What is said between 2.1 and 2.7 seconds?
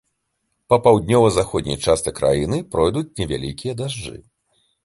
краіны